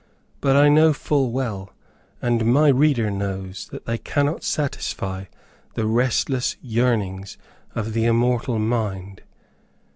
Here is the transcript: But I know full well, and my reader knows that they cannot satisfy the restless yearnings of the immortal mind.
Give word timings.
But 0.39 0.55
I 0.55 0.67
know 0.67 0.93
full 0.93 1.29
well, 1.31 1.73
and 2.23 2.43
my 2.43 2.69
reader 2.69 3.11
knows 3.11 3.67
that 3.71 3.85
they 3.85 3.99
cannot 3.99 4.43
satisfy 4.43 5.25
the 5.75 5.85
restless 5.85 6.57
yearnings 6.59 7.37
of 7.75 7.93
the 7.93 8.05
immortal 8.05 8.57
mind. 8.57 9.21